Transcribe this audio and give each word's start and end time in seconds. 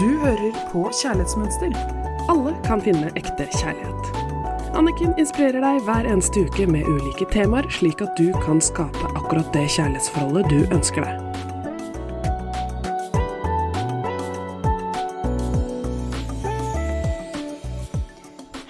Du 0.00 0.08
hører 0.16 0.54
på 0.72 0.86
Kjærlighetsmønster. 0.96 1.74
Alle 2.32 2.54
kan 2.64 2.80
finne 2.80 3.10
ekte 3.20 3.44
kjærlighet. 3.52 4.06
Anniken 4.72 5.10
inspirerer 5.20 5.60
deg 5.60 5.82
hver 5.84 6.08
eneste 6.08 6.46
uke 6.46 6.64
med 6.72 6.88
ulike 6.88 7.26
temaer, 7.28 7.68
slik 7.68 8.00
at 8.00 8.14
du 8.16 8.30
kan 8.40 8.62
skape 8.64 9.10
akkurat 9.10 9.50
det 9.52 9.66
kjærlighetsforholdet 9.74 10.48
du 10.48 10.72
ønsker 10.72 11.04
deg. 11.04 11.20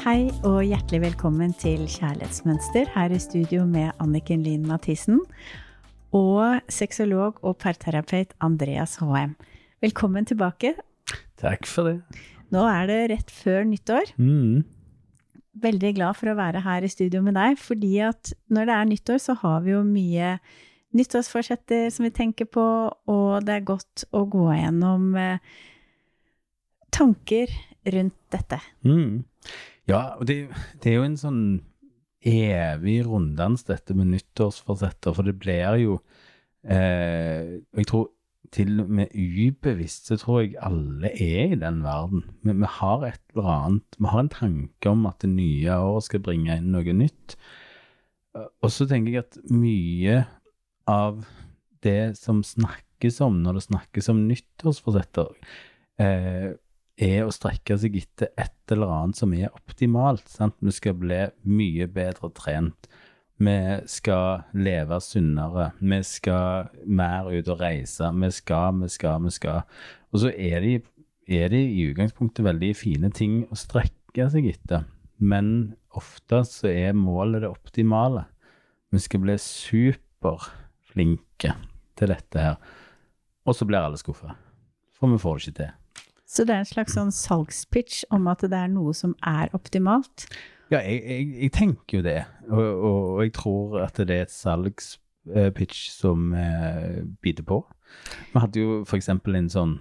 Hei 0.02 0.34
og 0.42 0.66
hjertelig 0.66 1.04
velkommen 1.06 1.54
til 1.62 1.86
Kjærlighetsmønster 1.86 2.90
her 2.98 3.14
i 3.14 3.22
studio 3.22 3.62
med 3.70 3.94
Anniken 4.02 4.42
Lien 4.42 4.66
Mathisen 4.66 5.22
og 6.10 6.58
sexolog 6.66 7.38
og 7.46 7.60
parterapeut 7.62 8.34
Andreas 8.42 8.98
HM. 8.98 9.38
Velkommen 9.78 10.26
tilbake. 10.26 10.74
Takk 11.40 11.68
for 11.68 11.90
det. 11.90 12.24
Nå 12.50 12.64
er 12.66 12.90
det 12.90 12.98
rett 13.12 13.32
før 13.32 13.64
nyttår. 13.68 14.12
Mm. 14.18 14.64
Veldig 15.60 15.92
glad 15.96 16.18
for 16.18 16.32
å 16.32 16.38
være 16.38 16.62
her 16.64 16.86
i 16.86 16.90
studio 16.90 17.22
med 17.26 17.36
deg, 17.38 17.56
fordi 17.60 17.94
at 18.06 18.32
når 18.52 18.68
det 18.68 18.76
er 18.76 18.90
nyttår, 18.90 19.22
så 19.22 19.36
har 19.42 19.62
vi 19.64 19.74
jo 19.74 19.84
mye 19.86 20.36
nyttårsforsetter 20.96 21.88
som 21.94 22.06
vi 22.06 22.12
tenker 22.14 22.48
på, 22.50 22.66
og 22.90 23.46
det 23.46 23.56
er 23.56 23.66
godt 23.66 24.04
å 24.16 24.24
gå 24.30 24.48
gjennom 24.56 25.12
eh, 25.18 25.42
tanker 26.94 27.52
rundt 27.94 28.18
dette. 28.34 28.58
Mm. 28.86 29.22
Ja, 29.90 30.16
og 30.18 30.26
det, 30.30 30.42
det 30.82 30.90
er 30.90 30.98
jo 30.98 31.06
en 31.06 31.20
sånn 31.20 31.44
evig 32.26 33.00
runddans, 33.06 33.64
dette 33.68 33.94
med 33.96 34.10
nyttårsforsetter, 34.12 35.14
for 35.16 35.26
det 35.26 35.38
blir 35.40 35.78
jo 35.80 36.00
eh, 36.66 37.60
Jeg 37.78 37.86
tror 37.88 38.10
til 38.54 38.80
og 38.82 38.90
med 38.90 39.12
ubevisst 39.14 40.10
så 40.10 40.16
tror 40.18 40.40
jeg 40.42 40.56
alle 40.66 41.12
er 41.14 41.54
i 41.54 41.58
den 41.58 41.82
verden. 41.84 42.24
Vi, 42.42 42.52
vi 42.52 42.70
har 42.80 43.04
et 43.06 43.20
eller 43.34 43.50
annet 43.54 43.98
Vi 43.98 44.10
har 44.10 44.24
en 44.24 44.32
tanke 44.32 44.90
om 44.90 45.06
at 45.06 45.22
det 45.22 45.30
nye 45.30 45.76
året 45.76 46.08
skal 46.08 46.24
bringe 46.24 46.56
inn 46.58 46.72
noe 46.74 46.94
nytt. 46.96 47.36
Og 48.34 48.70
så 48.74 48.86
tenker 48.90 49.14
jeg 49.14 49.26
at 49.26 49.38
mye 49.50 50.24
av 50.90 51.24
det 51.84 52.16
som 52.18 52.42
snakkes 52.46 53.20
om 53.24 53.40
når 53.44 53.58
det 53.58 53.66
snakkes 53.68 54.10
om 54.12 54.24
nyttårsforsetter, 54.28 55.30
eh, 56.02 56.50
er 57.00 57.24
å 57.24 57.32
strekke 57.32 57.78
seg 57.80 57.96
etter 58.02 58.32
et 58.38 58.74
eller 58.74 58.92
annet 58.92 59.18
som 59.18 59.32
er 59.32 59.54
optimalt. 59.56 60.26
Sant? 60.28 60.58
Vi 60.60 60.74
skal 60.74 60.98
bli 61.00 61.22
mye 61.48 61.88
bedre 61.90 62.30
trent. 62.36 62.90
Vi 63.40 63.56
skal 63.88 64.42
leve 64.52 64.98
sunnere. 65.00 65.70
Vi 65.80 66.00
skal 66.04 66.68
mer 66.84 67.30
ut 67.32 67.48
og 67.48 67.62
reise. 67.62 68.10
Vi 68.12 68.28
skal, 68.36 68.82
vi 68.82 68.90
skal, 68.92 69.22
vi 69.24 69.32
skal. 69.32 69.62
Og 70.12 70.20
så 70.20 70.32
er 70.36 70.60
de, 70.60 70.74
er 71.24 71.48
de 71.48 71.62
i 71.64 71.86
utgangspunktet 71.88 72.44
veldig 72.44 72.74
fine 72.76 73.08
ting 73.16 73.46
å 73.48 73.56
strekke 73.56 74.28
seg 74.28 74.50
etter. 74.52 74.84
Men 75.16 75.72
ofte 75.96 76.42
så 76.48 76.68
er 76.68 76.96
målet 76.96 77.46
det 77.46 77.48
optimale. 77.48 78.26
Vi 78.92 79.00
skal 79.00 79.24
bli 79.24 79.38
superflinke 79.40 81.56
til 81.96 82.12
dette 82.12 82.44
her. 82.44 82.60
Og 83.48 83.56
så 83.56 83.64
blir 83.64 83.80
alle 83.80 84.00
skuffa. 84.00 84.36
For 84.92 85.08
vi 85.08 85.20
får 85.20 85.36
det 85.36 85.46
ikke 85.46 85.60
til. 85.62 85.76
Så 86.30 86.44
det 86.46 86.54
er 86.54 86.62
en 86.62 86.68
slags 86.68 86.94
sånn 86.94 87.10
salgspitch 87.14 88.04
om 88.14 88.28
at 88.30 88.44
det 88.44 88.54
er 88.54 88.70
noe 88.70 88.92
som 88.94 89.16
er 89.26 89.50
optimalt? 89.56 90.28
Ja, 90.70 90.78
jeg, 90.86 91.02
jeg, 91.02 91.30
jeg 91.42 91.52
tenker 91.56 91.98
jo 91.98 92.02
det. 92.06 92.18
Og, 92.46 92.60
og, 92.62 92.98
og, 93.16 93.22
jeg 93.24 93.32
tror 93.34 93.80
at 93.82 93.96
det 94.06 94.16
er 94.16 94.28
et 94.28 94.34
salgspitch 94.34 95.88
som 95.90 96.30
eh, 96.38 97.00
biter 97.22 97.46
på. 97.46 97.64
Vi 98.30 98.38
hadde 98.38 98.62
jo 98.62 98.76
f.eks. 98.84 99.10
en 99.10 99.50
sånn 99.50 99.74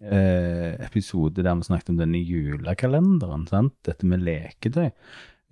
eh, 0.00 0.80
episode 0.86 1.44
der 1.44 1.60
vi 1.60 1.68
snakket 1.68 1.92
om 1.92 2.00
denne 2.00 2.22
julekalenderen. 2.24 3.44
sant? 3.50 3.76
Dette 3.84 4.08
med 4.08 4.24
leketøy. 4.24 4.88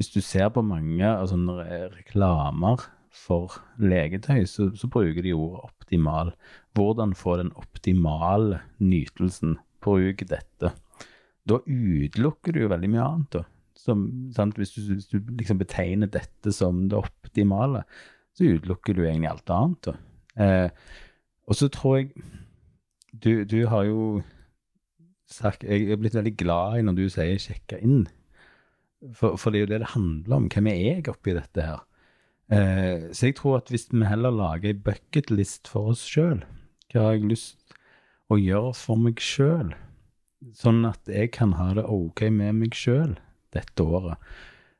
Hvis 0.01 0.13
du 0.15 0.23
ser 0.25 0.49
på 0.55 0.65
mange 0.65 1.13
sånne 1.29 1.69
reklamer 1.93 2.89
for 3.13 3.61
leketøy, 3.77 4.47
så, 4.49 4.71
så 4.73 4.89
bruker 4.89 5.21
de 5.21 5.37
ordet 5.37 5.67
optimal. 5.69 6.33
Hvordan 6.73 7.13
få 7.13 7.37
den 7.43 7.53
optimale 7.61 8.65
nytelsen 8.81 9.59
bruk 9.85 10.25
dette. 10.31 10.73
Da 11.45 11.59
utelukker 11.67 12.55
du 12.55 12.65
jo 12.65 12.73
veldig 12.73 12.89
mye 12.89 13.05
annet. 13.05 13.37
da. 13.37 13.49
Som, 13.79 14.05
hvis, 14.57 14.75
du, 14.75 14.81
hvis, 14.95 15.09
du, 15.11 15.19
liksom 15.39 15.59
betegner 15.59 16.11
dette 16.13 16.53
som 16.55 16.85
det 16.91 16.99
optimale, 16.99 17.83
så 18.37 18.53
utelukker 18.55 18.97
du 18.97 19.05
egentlig 19.05 19.31
alt 19.31 19.53
annet. 19.53 19.89
Eh, 20.41 20.69
og 21.49 21.59
så 21.59 21.69
tror 21.73 21.99
jeg 21.99 22.13
du, 23.13 23.45
du, 23.45 23.67
har 23.69 23.85
jo 23.85 24.23
sagt 25.29 25.65
Jeg 25.65 25.91
er 25.93 25.99
blitt 26.01 26.15
veldig 26.17 26.33
glad 26.41 26.79
i 26.79 26.85
når 26.87 26.97
du 26.97 27.09
sier 27.13 27.41
'sjekke 27.41 27.81
inn'. 27.85 28.07
For, 29.13 29.37
for, 29.37 29.51
det 29.51 29.59
er 29.59 29.65
jo 29.65 29.73
det 29.73 29.81
det 29.83 29.95
handler 29.97 30.37
om. 30.37 30.49
Hvem 30.49 30.67
er 30.71 30.79
jeg 30.79 31.09
oppi 31.11 31.35
dette 31.35 31.63
her? 31.67 31.81
Eh, 32.53 33.11
så 33.13 33.27
jeg 33.27 33.37
tror 33.37 33.57
at 33.57 33.69
hvis 33.69 33.89
vi 33.91 34.05
heller 34.07 34.31
lager 34.31 34.71
ei 34.71 34.79
bucketlist 34.79 35.69
for 35.69 35.93
oss 35.93 36.05
sjøl, 36.07 36.45
hva 36.93 37.09
har 37.09 37.17
jeg 37.17 37.31
lyst 37.33 37.75
å 38.31 38.39
gjøre 38.39 38.73
for 38.77 39.01
meg 39.01 39.21
sjøl, 39.21 39.73
sånn 40.55 40.85
at 40.87 41.09
jeg 41.09 41.33
kan 41.35 41.57
ha 41.59 41.73
det 41.75 41.85
ok 41.89 42.29
med 42.31 42.61
meg 42.61 42.77
sjøl 42.77 43.17
dette 43.55 43.85
året. 43.85 44.33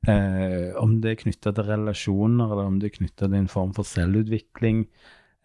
Eh, 0.09 0.75
om 0.83 0.97
det 1.03 1.13
er 1.13 1.21
knytta 1.21 1.53
til 1.55 1.69
relasjoner, 1.69 2.51
eller 2.51 2.71
om 2.71 2.79
det 2.83 2.91
er 2.91 2.97
knytta 2.97 3.29
til 3.29 3.39
en 3.39 3.51
form 3.51 3.75
for 3.77 3.87
selvutvikling. 3.87 4.87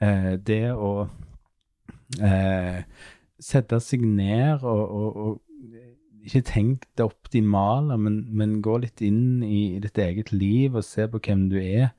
Eh, 0.01 0.33
det 0.41 0.71
å 0.73 0.91
eh, 2.21 2.79
sette 3.37 3.79
seg 3.83 4.05
ned 4.05 4.63
og, 4.65 4.83
og, 4.85 5.19
og, 5.25 5.43
ikke 6.27 6.43
tenk 6.49 6.87
det 6.99 7.05
optimale, 7.05 7.95
men, 8.01 8.23
men 8.35 8.57
gå 8.65 8.81
litt 8.83 8.99
inn 9.05 9.43
i, 9.45 9.77
i 9.77 9.83
ditt 9.83 9.99
eget 10.01 10.33
liv 10.33 10.75
og 10.75 10.83
se 10.83 11.05
på 11.07 11.21
hvem 11.23 11.45
du 11.53 11.55
er. 11.61 11.93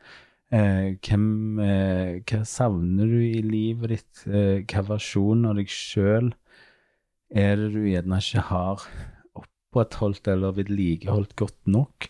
Eh, 0.53 0.97
hvem, 1.05 1.29
eh, 1.61 2.19
hva 2.29 2.43
savner 2.49 3.09
du 3.09 3.23
i 3.23 3.41
livet 3.45 3.95
ditt? 3.95 4.25
Eh, 4.27 4.67
hva 4.69 4.83
versjon 4.91 5.47
av 5.49 5.57
deg 5.61 5.71
sjøl 5.73 6.33
er 7.33 7.57
det 7.61 7.71
du 7.75 7.83
gjerne 7.89 8.21
ikke 8.21 8.45
har 8.51 8.85
opprettholdt 9.79 10.29
eller 10.29 10.57
vedlikeholdt 10.57 11.37
godt 11.37 11.59
nok? 11.67 12.09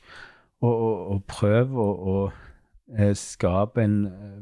Og, 0.60 0.72
og, 0.72 0.94
og 1.12 1.24
prøv 1.30 1.74
å, 1.78 1.88
og, 2.12 2.38
eh, 2.96 3.14
skape 3.14 3.84
en 3.84 3.98
eh, 4.10 4.38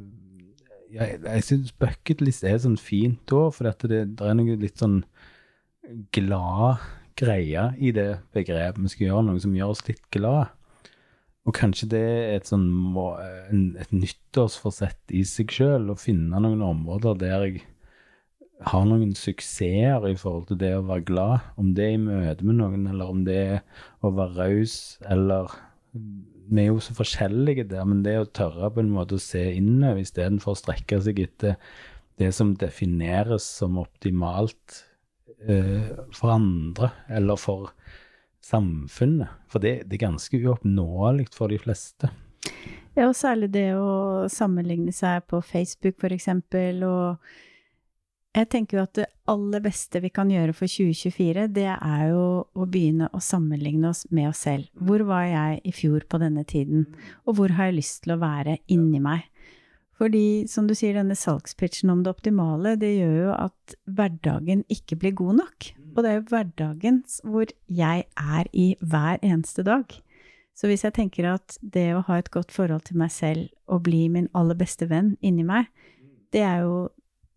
ja, 0.94 1.09
Jeg 1.34 1.44
syns 1.44 1.75
bucketlist 1.76 2.44
er 2.47 2.60
sånn 2.62 2.78
fint 2.81 3.32
òg, 3.34 3.50
for 3.56 3.69
det, 3.69 3.91
det, 4.16 4.22
er 4.25 4.37
noe 4.38 4.56
litt 4.56 4.78
sånn 4.81 5.03
glad 6.14 6.81
greie 7.16 7.70
i 7.76 7.92
det 7.92 8.22
begrepet. 8.37 8.81
Vi 8.82 8.92
skal 8.92 9.09
gjøre 9.10 9.26
noe 9.28 9.43
som 9.43 9.54
gjør 9.56 9.75
oss 9.75 9.84
litt 9.88 10.04
glad. 10.14 10.53
Og 11.47 11.54
kanskje 11.54 11.88
det 11.93 12.03
er 12.03 12.32
et, 12.41 12.48
sånn, 12.48 12.66
et 13.78 13.93
nyttårsforsett 13.94 15.14
i 15.14 15.22
seg 15.28 15.53
sjøl, 15.54 15.93
å 15.93 15.98
finne 15.98 16.41
noen 16.43 16.64
områder 16.66 17.19
der 17.20 17.44
jeg 17.47 17.62
har 18.65 18.87
noen 18.89 19.12
suksesser 19.17 20.06
i 20.09 20.17
forhold 20.17 20.47
til 20.49 20.61
det 20.61 20.72
å 20.77 20.84
være 20.89 21.05
glad. 21.11 21.49
Om 21.61 21.75
det 21.77 21.84
er 21.84 21.97
i 21.97 22.03
møte 22.03 22.47
med 22.47 22.59
noen, 22.61 22.87
eller 22.89 23.12
om 23.12 23.22
det 23.27 23.37
er 23.37 23.59
å 24.00 24.12
være 24.17 24.37
raus, 24.41 24.99
eller 25.05 25.62
Vi 26.47 26.62
er 26.62 26.69
jo 26.69 26.78
så 26.78 26.93
forskjellige 26.94 27.65
der, 27.72 27.83
men 27.83 28.05
det 28.05 28.12
å 28.21 28.27
tørre 28.31 28.69
på 28.71 28.78
en 28.78 28.93
måte 28.94 29.17
å 29.17 29.22
se 29.22 29.41
innover 29.56 30.05
istedenfor 30.05 30.53
å 30.53 30.59
strekke 30.61 31.00
seg 31.03 31.19
etter 31.25 31.56
det 32.22 32.28
som 32.37 32.53
defineres 32.55 33.43
som 33.59 33.81
optimalt 33.83 34.84
eh, 35.43 35.91
for 36.15 36.31
andre, 36.37 36.93
eller 37.11 37.41
for 37.41 37.73
samfunnet. 38.47 39.33
For 39.50 39.59
det, 39.59 39.88
det 39.91 39.99
er 39.99 40.05
ganske 40.06 40.38
uoppnåelig 40.38 41.27
for 41.34 41.50
de 41.50 41.59
fleste. 41.59 42.12
Ja, 42.94 43.09
og 43.09 43.17
særlig 43.19 43.50
det 43.53 43.73
å 43.75 44.29
sammenligne 44.32 44.94
seg 44.94 45.26
på 45.26 45.43
Facebook, 45.44 45.99
eksempel, 46.14 46.85
og 46.87 47.26
jeg 48.37 48.49
tenker 48.53 48.79
jo 48.79 48.85
at 48.85 48.97
det 48.99 49.06
aller 49.33 49.62
beste 49.65 50.00
vi 50.05 50.11
kan 50.12 50.29
gjøre 50.31 50.53
for 50.56 50.69
2024, 50.69 51.47
det 51.56 51.71
er 51.73 52.03
jo 52.11 52.25
å 52.44 52.67
begynne 52.69 53.09
å 53.17 53.21
sammenligne 53.23 53.88
oss 53.88 54.05
med 54.12 54.29
oss 54.31 54.44
selv. 54.44 54.69
Hvor 54.77 55.06
var 55.09 55.25
jeg 55.31 55.62
i 55.65 55.73
fjor 55.75 56.05
på 56.09 56.21
denne 56.21 56.44
tiden, 56.49 56.85
og 57.25 57.38
hvor 57.38 57.56
har 57.56 57.71
jeg 57.71 57.79
lyst 57.79 58.03
til 58.05 58.17
å 58.17 58.21
være 58.21 58.59
inni 58.73 59.00
meg? 59.03 59.25
Fordi, 59.97 60.44
som 60.53 60.67
du 60.69 60.75
sier, 60.77 60.93
denne 60.99 61.17
salgspitchen 61.17 61.88
om 61.88 62.03
det 62.05 62.12
optimale, 62.12 62.75
det 62.77 62.93
gjør 62.99 63.15
jo 63.17 63.31
at 63.38 63.77
hverdagen 63.88 64.67
ikke 64.73 64.99
blir 65.00 65.17
god 65.17 65.41
nok. 65.41 65.71
Og 65.97 66.03
det 66.05 66.11
er 66.11 66.19
jo 66.19 66.27
hverdagen 66.29 66.99
hvor 67.25 67.49
jeg 67.73 68.05
er 68.05 68.50
i 68.53 68.67
hver 68.85 69.23
eneste 69.25 69.65
dag. 69.65 69.89
Så 70.56 70.69
hvis 70.69 70.85
jeg 70.85 70.97
tenker 70.97 71.31
at 71.32 71.56
det 71.61 71.89
å 71.97 72.05
ha 72.09 72.21
et 72.21 72.29
godt 72.32 72.53
forhold 72.53 72.85
til 72.89 73.00
meg 73.00 73.12
selv 73.12 73.49
og 73.73 73.87
bli 73.89 74.06
min 74.12 74.29
aller 74.37 74.56
beste 74.56 74.89
venn 74.93 75.15
inni 75.25 75.44
meg, 75.49 75.73
det 76.32 76.44
er 76.44 76.65
jo 76.65 76.77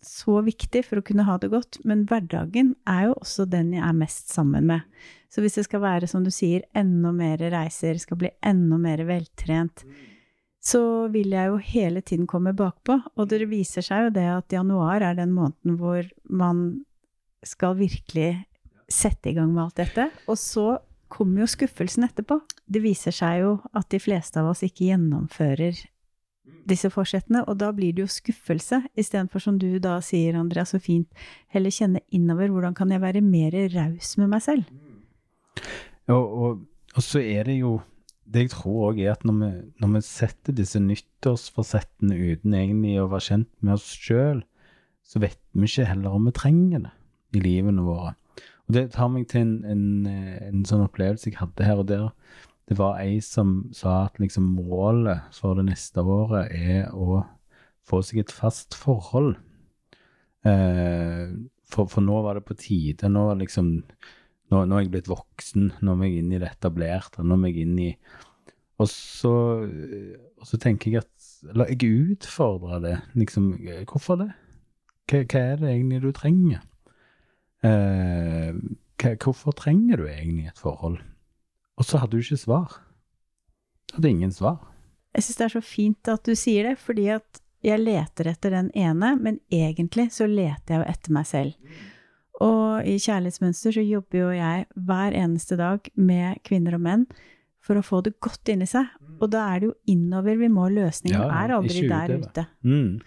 så 0.05 0.39
viktig 0.45 0.83
for 0.87 0.99
å 0.99 1.05
kunne 1.05 1.25
ha 1.27 1.37
det 1.41 1.51
godt, 1.51 1.79
men 1.87 2.05
hverdagen 2.09 2.73
er 2.89 3.09
jo 3.09 3.17
også 3.19 3.45
den 3.49 3.73
jeg 3.75 3.83
er 3.85 3.97
mest 3.97 4.31
sammen 4.33 4.67
med. 4.69 4.85
Så 5.29 5.43
hvis 5.43 5.59
det 5.59 5.65
skal 5.67 5.83
være, 5.83 6.09
som 6.09 6.23
du 6.25 6.31
sier, 6.33 6.65
enda 6.77 7.11
mer 7.15 7.41
reiser, 7.53 7.99
skal 8.01 8.19
bli 8.21 8.31
enda 8.45 8.79
mer 8.81 9.03
veltrent, 9.07 9.83
så 10.59 10.81
vil 11.13 11.31
jeg 11.35 11.51
jo 11.51 11.59
hele 11.63 12.01
tiden 12.03 12.27
komme 12.27 12.55
bakpå. 12.57 12.97
Og 13.15 13.29
det 13.31 13.45
viser 13.51 13.85
seg 13.85 14.07
jo 14.07 14.15
det 14.17 14.27
at 14.33 14.55
januar 14.55 15.05
er 15.05 15.17
den 15.19 15.31
måneden 15.35 15.77
hvor 15.79 16.07
man 16.27 16.81
skal 17.45 17.77
virkelig 17.79 18.33
sette 18.89 19.31
i 19.31 19.35
gang 19.37 19.53
med 19.53 19.67
alt 19.67 19.79
dette. 19.79 20.09
Og 20.27 20.37
så 20.39 20.67
kommer 21.09 21.43
jo 21.43 21.49
skuffelsen 21.49 22.05
etterpå. 22.05 22.41
Det 22.67 22.81
viser 22.83 23.15
seg 23.15 23.43
jo 23.43 23.53
at 23.73 23.89
de 23.93 24.01
fleste 24.01 24.41
av 24.41 24.51
oss 24.51 24.65
ikke 24.65 24.91
gjennomfører 24.91 25.79
disse 26.69 26.89
forsettene, 26.93 27.43
og 27.49 27.57
da 27.61 27.71
blir 27.75 27.95
det 27.95 28.03
jo 28.05 28.11
skuffelse, 28.11 28.81
istedenfor 28.99 29.43
som 29.43 29.59
du 29.61 29.67
da 29.81 29.97
sier, 30.05 30.37
Andrea, 30.39 30.65
så 30.67 30.79
fint, 30.81 31.09
heller 31.53 31.73
kjenne 31.73 32.03
innover 32.15 32.51
hvordan 32.53 32.77
kan 32.77 32.91
jeg 32.93 33.01
være 33.03 33.23
mer 33.25 33.55
raus 33.73 34.15
med 34.21 34.29
meg 34.31 34.43
selv. 34.45 34.69
Og, 36.09 36.25
og, 36.25 36.61
og 36.95 37.05
så 37.05 37.21
er 37.21 37.49
det 37.49 37.59
jo 37.59 37.79
Det 38.29 38.43
jeg 38.43 38.51
tror 38.53 38.91
òg 38.91 38.99
er 39.01 39.15
at 39.15 39.23
når 39.25 39.35
vi, 39.39 39.47
når 39.81 39.89
vi 39.95 39.99
setter 40.05 40.53
disse 40.53 40.77
nyttårsforsettene 40.77 42.13
uten 42.13 42.53
egentlig 42.53 42.99
å 43.01 43.07
være 43.09 43.25
kjent 43.25 43.49
med 43.65 43.73
oss 43.73 43.87
sjøl, 43.89 44.43
så 45.01 45.17
vet 45.23 45.39
vi 45.57 45.65
ikke 45.65 45.87
heller 45.89 46.13
om 46.13 46.27
vi 46.29 46.35
trenger 46.37 46.83
det 46.83 46.91
i 47.33 47.41
livene 47.41 47.81
våre. 47.81 48.11
Og 48.69 48.75
det 48.77 48.83
tar 48.93 49.09
meg 49.09 49.25
til 49.31 49.41
en, 49.41 49.55
en, 49.65 50.11
en 50.45 50.61
sånn 50.69 50.85
opplevelse 50.85 51.31
jeg 51.31 51.39
hadde 51.39 51.65
her 51.65 51.81
og 51.81 51.89
der. 51.89 52.11
Det 52.69 52.77
var 52.77 52.99
ei 53.01 53.17
som 53.25 53.63
sa 53.73 54.05
at 54.05 54.19
liksom 54.21 54.45
målet 54.59 55.33
for 55.33 55.57
det 55.57 55.65
neste 55.71 56.03
året 56.05 56.53
er 56.53 56.91
å 56.93 57.23
få 57.89 58.03
seg 58.05 58.21
et 58.21 58.33
fast 58.33 58.77
forhold. 58.77 59.33
Eh, 60.45 61.33
for, 61.69 61.89
for, 61.89 62.05
nå 62.05 62.21
var 62.25 62.37
det 62.37 62.45
på 62.45 62.57
tide. 62.59 63.09
Nå, 63.09 63.25
liksom, 63.41 63.71
nå, 64.53 64.61
nå 64.61 64.77
er 64.77 64.85
jeg 64.85 64.93
blitt 64.93 65.09
voksen. 65.09 65.71
Nå 65.81 65.97
er 65.97 66.11
jeg 66.11 66.23
inne 66.23 66.37
i 66.37 66.43
det 66.43 66.51
etablerte. 66.53 67.25
Nå 67.25 67.39
må 67.39 67.49
jeg 67.49 67.65
inn 67.65 67.77
i 67.89 67.91
og 68.79 68.87
så, 68.87 69.31
og 70.39 70.47
så 70.47 70.59
tenker 70.61 70.93
jeg 70.93 71.03
at 71.03 71.15
La 71.55 71.65
jeg 71.69 71.87
utfordre 72.11 72.81
det. 72.83 72.95
Liksom, 73.15 73.53
hvorfor 73.87 74.17
det? 74.19 74.29
Hva, 75.07 75.21
hva 75.23 75.43
er 75.53 75.61
det 75.61 75.69
egentlig 75.69 76.01
du 76.03 76.09
trenger? 76.15 76.65
Eh, 77.63 78.55
hva, 78.99 79.13
hvorfor 79.23 79.55
trenger 79.55 80.01
du 80.01 80.07
egentlig 80.09 80.49
et 80.49 80.59
forhold? 80.59 80.99
Og 81.79 81.87
så 81.87 82.01
hadde 82.01 82.17
du 82.17 82.23
ikke 82.23 82.39
svar. 82.39 82.79
Du 83.89 83.99
hadde 83.99 84.11
ingen 84.11 84.33
svar. 84.35 84.59
Jeg 85.15 85.25
syns 85.25 85.39
det 85.39 85.45
er 85.47 85.55
så 85.55 85.63
fint 85.65 86.11
at 86.11 86.27
du 86.27 86.35
sier 86.37 86.69
det, 86.69 86.75
fordi 86.81 87.07
at 87.15 87.39
jeg 87.65 87.81
leter 87.81 88.29
etter 88.31 88.53
den 88.55 88.69
ene, 88.77 89.15
men 89.19 89.39
egentlig 89.51 90.09
så 90.15 90.27
leter 90.29 90.75
jeg 90.75 90.83
jo 90.83 90.91
etter 90.93 91.15
meg 91.15 91.27
selv. 91.27 91.79
Og 92.39 92.87
i 92.87 92.95
Kjærlighetsmønster 93.01 93.75
så 93.75 93.83
jobber 93.83 94.21
jo 94.21 94.29
jeg 94.31 94.67
hver 94.87 95.15
eneste 95.17 95.57
dag 95.59 95.89
med 95.99 96.39
kvinner 96.47 96.77
og 96.77 96.85
menn 96.85 97.05
for 97.59 97.79
å 97.79 97.83
få 97.83 97.99
det 98.05 98.15
godt 98.23 98.53
inni 98.53 98.67
seg. 98.69 98.87
Og 99.19 99.27
da 99.33 99.43
er 99.51 99.59
det 99.59 99.71
jo 99.71 99.77
innover 99.91 100.39
vi 100.39 100.47
må. 100.51 100.69
Løsningen 100.71 101.19
ja, 101.19 101.27
er 101.41 101.55
aldri 101.57 101.83
der 101.89 102.13
ute. 102.15 102.45
Mm. 102.63 103.01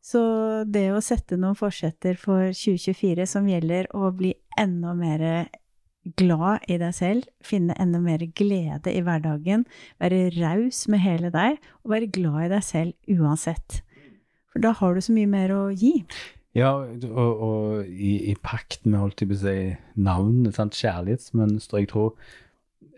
Så 0.00 0.22
det 0.64 0.86
å 0.94 1.02
sette 1.04 1.36
noen 1.36 1.58
forsetter 1.58 2.16
for 2.16 2.54
2024 2.56 3.26
som 3.28 3.48
gjelder 3.50 3.90
å 3.92 4.08
bli 4.16 4.32
enda 4.58 4.94
mer 4.96 5.26
glad 6.16 6.64
i 6.70 6.78
deg 6.80 6.94
selv, 6.96 7.28
finne 7.44 7.76
enda 7.80 8.00
mer 8.02 8.22
glede 8.36 8.92
i 8.92 9.02
hverdagen, 9.04 9.66
være 10.00 10.30
raus 10.38 10.86
med 10.90 11.02
hele 11.04 11.30
deg, 11.34 11.60
og 11.84 11.94
være 11.94 12.10
glad 12.12 12.46
i 12.46 12.52
deg 12.54 12.66
selv 12.66 13.16
uansett. 13.20 13.80
For 14.50 14.64
da 14.64 14.74
har 14.76 14.94
du 14.96 15.04
så 15.04 15.14
mye 15.14 15.30
mer 15.30 15.54
å 15.54 15.62
gi. 15.70 16.00
Ja, 16.56 16.72
og, 16.82 17.42
og 17.46 17.86
i, 17.86 18.16
i, 18.32 18.34
pakt 18.42 18.82
med 18.88 18.98
holdt 18.98 19.22
jeg 19.22 19.30
på 19.30 19.36
å 19.38 19.42
si, 19.44 19.56
navnet, 20.02 20.56
sant? 20.56 20.78
kjærlighetsmønster. 20.80 21.84
Jeg 21.84 21.90
tror 21.92 22.16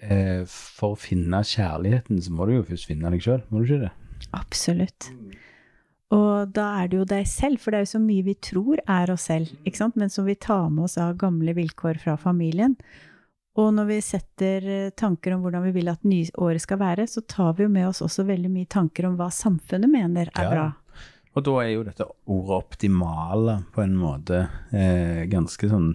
eh, 0.01 0.47
for 0.49 0.95
å 0.95 1.01
finne 1.01 1.43
kjærligheten, 1.45 2.23
så 2.25 2.33
må 2.33 2.49
du 2.49 2.57
jo 2.57 2.69
først 2.71 2.89
finne 2.89 3.13
deg 3.13 3.25
sjøl, 3.25 3.43
må 3.51 3.61
du 3.61 3.69
ikke 3.69 3.83
det? 3.85 3.93
Absolutt. 4.39 5.11
Og 6.13 6.51
da 6.53 6.67
er 6.83 6.91
det 6.91 6.99
jo 6.99 7.07
deg 7.09 7.29
selv, 7.29 7.61
for 7.63 7.73
det 7.73 7.81
er 7.81 7.87
jo 7.87 7.95
så 7.95 8.03
mye 8.03 8.27
vi 8.27 8.35
tror 8.45 8.83
er 8.85 9.13
oss 9.15 9.31
selv, 9.31 9.49
ikke 9.65 9.81
sant? 9.81 9.97
men 9.97 10.13
som 10.13 10.29
vi 10.29 10.37
tar 10.37 10.69
med 10.69 10.85
oss 10.85 10.99
av 11.01 11.17
gamle 11.21 11.55
vilkår 11.57 12.03
fra 12.03 12.19
familien. 12.21 12.77
Og 13.61 13.73
når 13.77 13.89
vi 13.91 13.99
setter 14.05 14.69
eh, 14.69 14.93
tanker 14.97 15.35
om 15.35 15.43
hvordan 15.45 15.65
vi 15.67 15.75
vil 15.77 15.91
at 15.93 16.05
nyåret 16.09 16.65
skal 16.65 16.81
være, 16.81 17.05
så 17.09 17.21
tar 17.29 17.53
vi 17.57 17.67
jo 17.67 17.73
med 17.73 17.91
oss 17.91 18.01
også 18.05 18.25
veldig 18.29 18.49
mye 18.53 18.69
tanker 18.73 19.09
om 19.09 19.19
hva 19.19 19.29
samfunnet 19.33 19.93
mener 19.93 20.31
er 20.33 20.47
ja. 20.47 20.53
bra. 20.53 20.69
Og 21.33 21.45
da 21.45 21.57
er 21.63 21.71
jo 21.73 21.85
dette 21.85 22.07
ordet 22.33 22.57
optimale 22.59 23.59
på 23.73 23.85
en 23.85 23.95
måte 23.97 24.47
eh, 24.73 25.25
ganske 25.33 25.69
sånn 25.69 25.95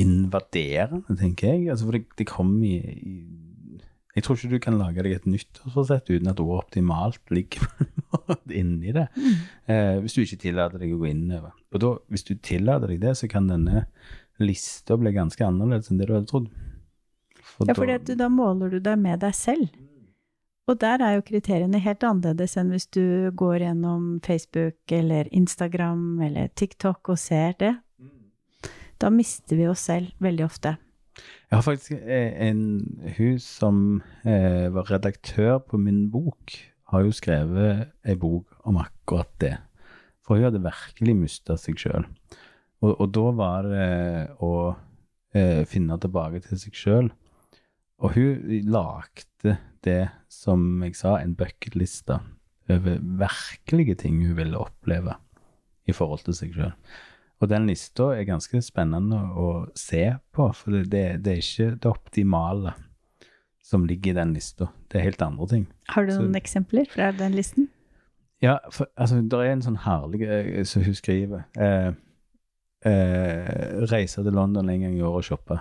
invaderende, 0.00 1.16
tenker 1.20 1.52
jeg. 1.52 1.68
Altså, 1.72 1.88
for 1.88 1.96
det, 1.96 2.06
det 2.18 2.28
kommer 2.28 2.64
i, 2.66 2.78
i 3.04 3.43
jeg 4.14 4.22
tror 4.22 4.38
ikke 4.38 4.52
du 4.52 4.60
kan 4.62 4.76
lage 4.78 5.02
deg 5.02 5.16
et 5.16 5.24
nyttårsforsett 5.26 6.10
uten 6.12 6.30
at 6.30 6.40
ordet 6.42 6.60
optimalt 6.62 7.32
ligger 7.34 7.64
inni 8.60 8.92
det. 8.94 9.08
Mm. 9.16 9.40
Eh, 9.66 9.94
hvis 10.04 10.14
du 10.14 10.20
ikke 10.22 10.42
tillater 10.44 10.84
deg 10.84 10.92
å 10.94 11.00
gå 11.00 11.08
innover. 11.10 11.56
Og 11.74 11.82
da, 11.82 11.90
hvis 12.14 12.26
du 12.28 12.36
tillater 12.38 12.92
deg 12.94 13.00
det, 13.02 13.16
så 13.18 13.30
kan 13.30 13.50
denne 13.50 13.86
lista 14.42 14.98
bli 14.98 15.10
ganske 15.14 15.42
annerledes 15.46 15.90
enn 15.90 15.98
det 15.98 16.06
du 16.10 16.14
hadde 16.14 16.30
trodd. 16.30 16.46
For 17.42 17.66
ja, 17.66 17.74
for 17.74 17.90
da, 17.90 18.16
da 18.18 18.30
måler 18.30 18.76
du 18.76 18.78
deg 18.82 19.02
med 19.02 19.22
deg 19.22 19.34
selv. 19.34 19.66
Og 20.70 20.78
der 20.80 21.02
er 21.04 21.18
jo 21.18 21.26
kriteriene 21.26 21.82
helt 21.82 22.06
annerledes 22.06 22.54
enn 22.60 22.70
hvis 22.72 22.86
du 22.94 23.32
går 23.36 23.66
gjennom 23.66 24.06
Facebook 24.24 24.94
eller 24.94 25.28
Instagram 25.34 26.22
eller 26.24 26.54
TikTok 26.56 27.10
og 27.12 27.20
ser 27.20 27.58
det. 27.60 27.74
Da 29.02 29.10
mister 29.10 29.58
vi 29.58 29.66
oss 29.68 29.84
selv 29.90 30.14
veldig 30.22 30.46
ofte. 30.46 30.76
Jeg 31.20 31.56
har 31.56 31.64
faktisk 31.64 31.92
eh, 31.94 32.32
en 32.48 32.62
Hun 33.16 33.38
som 33.42 33.76
eh, 34.26 34.66
var 34.74 34.90
redaktør 34.90 35.60
på 35.62 35.78
min 35.78 36.08
bok, 36.10 36.56
har 36.92 37.04
jo 37.06 37.14
skrevet 37.14 37.90
ei 38.06 38.16
bok 38.20 38.66
om 38.68 38.78
akkurat 38.82 39.30
det. 39.40 39.56
For 40.24 40.36
hun 40.36 40.48
hadde 40.48 40.64
virkelig 40.64 41.14
mista 41.16 41.56
seg 41.60 41.78
sjøl. 41.80 42.06
Og, 42.84 42.92
og, 42.92 43.06
da 43.14 43.24
var 43.36 43.68
det 43.68 43.88
å 44.44 44.52
eh, 45.34 45.62
finne 45.68 45.98
tilbake 46.00 46.42
til 46.44 46.60
seg 46.60 46.76
sjøl. 46.78 47.10
Og 48.04 48.16
hun 48.16 48.44
lagde 48.68 49.56
det, 49.86 50.10
som 50.32 50.82
jeg 50.84 50.96
sa, 50.98 51.18
en 51.20 51.36
bucketliste 51.38 52.18
over 52.72 53.00
virkelige 53.20 53.98
ting 54.04 54.22
hun 54.24 54.36
ville 54.38 54.60
oppleve 54.60 55.16
i 55.88 55.92
forhold 55.92 56.24
til 56.26 56.36
seg 56.36 56.54
sjøl. 56.56 56.72
Og 57.44 57.50
den 57.50 57.66
lista 57.68 58.06
er 58.16 58.24
ganske 58.24 58.56
spennende 58.64 59.18
å 59.36 59.48
se 59.76 60.14
på, 60.32 60.46
for 60.56 60.72
det, 60.72 60.86
det, 60.94 61.02
det, 61.26 61.32
er 61.34 61.42
ikke 61.42 61.74
det 61.76 61.90
optimale 61.90 62.72
som 63.64 63.84
ligger 63.84 64.14
i 64.14 64.16
den 64.16 64.32
lista. 64.32 64.70
Det 64.88 64.96
er 64.96 65.10
helt 65.10 65.24
andre 65.24 65.48
ting. 65.50 65.66
Har 65.92 66.06
du 66.08 66.14
noen 66.14 66.32
Så, 66.32 66.40
eksempler 66.40 66.88
fra 66.88 67.10
den 67.12 67.36
listen? 67.36 67.66
Ja, 68.40 68.56
for, 68.72 68.88
altså, 68.96 69.18
det 69.20 69.40
er 69.42 69.52
en 69.52 69.64
sånn 69.66 69.82
herlig 69.84 70.22
eh, 70.24 70.62
som 70.68 70.86
hun 70.86 70.96
skriver. 70.96 71.44
Eh, 71.60 71.90
eh, 72.88 73.84
reise 73.92 74.24
til 74.24 74.36
London 74.40 74.72
en 74.72 74.86
gang 74.86 74.96
i 74.96 75.04
året 75.04 75.20
og 75.20 75.28
shoppe. 75.28 75.60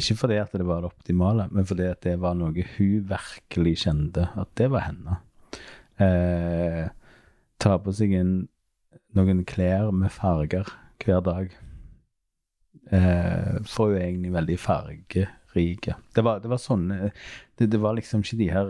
Ikke 0.00 0.18
fordi 0.18 0.40
at 0.42 0.58
det 0.58 0.66
var 0.66 0.82
det 0.82 0.90
optimale, 0.90 1.46
men 1.54 1.66
fordi 1.66 1.86
at 1.92 2.02
det 2.08 2.16
var 2.20 2.34
noe 2.38 2.66
hun 2.74 3.06
virkelig 3.14 3.76
kjente 3.86 4.26
at 4.34 4.50
det 4.58 4.68
var 4.74 4.88
henne. 4.88 5.20
Eh, 6.02 6.90
ta 7.62 7.78
på 7.86 7.94
seg 7.94 8.18
en, 8.18 8.36
noen 9.14 9.46
klær 9.46 9.94
med 9.94 10.10
farger 10.10 10.66
hver 11.04 11.20
dag. 11.24 11.54
Eh, 12.92 13.56
for 13.68 13.90
hun 13.90 13.96
er 13.98 14.06
egentlig 14.06 14.32
veldig 14.32 14.58
fargerike. 14.58 15.96
Det 16.14 16.24
var, 16.24 16.38
det 16.40 16.50
var 16.52 16.60
sånne 16.62 17.10
det, 17.58 17.66
det, 17.72 17.80
var 17.82 17.96
liksom 17.96 18.22
ikke 18.22 18.38
de 18.38 18.48
her, 18.52 18.68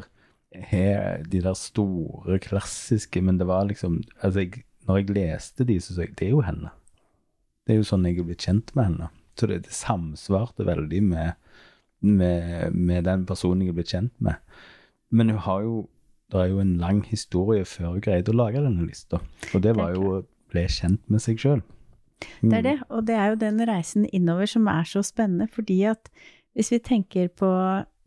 her, 0.70 1.22
De 1.28 1.42
der 1.44 1.54
store, 1.58 2.38
klassiske, 2.40 3.20
men 3.20 3.38
det 3.38 3.46
var 3.46 3.68
liksom 3.68 4.00
altså 4.22 4.40
jeg, 4.40 4.64
Når 4.86 4.96
jeg 4.96 5.10
leste 5.10 5.64
de, 5.68 5.80
så 5.80 5.94
sa 5.94 6.06
jeg 6.06 6.16
det 6.16 6.26
er 6.26 6.32
jo 6.32 6.40
henne. 6.46 6.72
Det 7.66 7.74
er 7.74 7.82
jo 7.82 7.90
sånn 7.90 8.06
jeg 8.08 8.18
er 8.18 8.24
blitt 8.30 8.46
kjent 8.46 8.72
med 8.74 8.88
henne. 8.88 9.10
Så 9.36 9.46
det, 9.46 9.60
det 9.66 9.76
samsvarte 9.76 10.66
veldig 10.66 11.02
med, 11.04 11.36
med, 12.00 12.72
med, 12.72 13.04
den 13.04 13.26
personen 13.28 13.62
jeg 13.62 13.74
er 13.74 13.78
blitt 13.78 13.92
kjent 13.92 14.14
med. 14.24 14.40
Men 15.10 15.34
hun 15.34 15.44
har 15.44 15.62
jo 15.66 15.76
det 16.32 16.40
er 16.42 16.50
jo 16.52 16.60
en 16.60 16.74
lang 16.76 16.98
historie 17.08 17.64
før 17.64 17.94
hun 17.94 18.02
greide 18.04 18.32
å 18.32 18.36
lage 18.36 18.60
denne 18.60 18.84
lista. 18.84 19.20
Og 19.54 19.62
det 19.64 19.72
var 19.78 19.94
jo 19.94 20.08
å 20.10 20.16
bli 20.52 20.64
kjent 20.68 21.00
med 21.08 21.22
seg 21.24 21.40
sjøl. 21.40 21.62
Det 22.40 22.52
er 22.52 22.62
mm. 22.62 22.66
det, 22.66 22.76
og 22.88 23.06
det 23.06 23.14
er 23.14 23.30
jo 23.30 23.40
den 23.40 23.62
reisen 23.68 24.06
innover 24.12 24.50
som 24.50 24.66
er 24.70 24.88
så 24.88 25.02
spennende, 25.06 25.48
fordi 25.52 25.82
at 25.90 26.10
hvis 26.58 26.72
vi 26.74 26.80
tenker 26.82 27.28
på 27.28 27.50